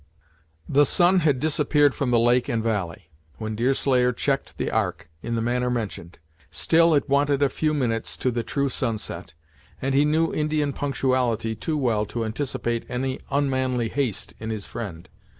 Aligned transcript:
The 0.67 0.87
sun 0.87 1.19
had 1.19 1.39
disappeared 1.39 1.93
from 1.93 2.09
the 2.09 2.17
lake 2.17 2.49
and 2.49 2.63
valley, 2.63 3.11
when 3.37 3.55
Deerslayer 3.55 4.11
checked 4.11 4.57
the 4.57 4.71
Ark, 4.71 5.07
in 5.21 5.35
the 5.35 5.43
manner 5.43 5.69
mentioned. 5.69 6.17
Still 6.49 6.95
it 6.95 7.07
wanted 7.07 7.43
a 7.43 7.49
few 7.49 7.71
minutes 7.71 8.17
to 8.17 8.31
the 8.31 8.41
true 8.41 8.67
sunset, 8.67 9.33
and 9.79 9.93
he 9.93 10.03
knew 10.03 10.33
Indian 10.33 10.73
punctuality 10.73 11.53
too 11.53 11.77
well 11.77 12.07
to 12.07 12.25
anticipate 12.25 12.83
any 12.89 13.19
unmanly 13.29 13.89
haste 13.89 14.33
in 14.39 14.49
his 14.49 14.65
friend. 14.65 15.07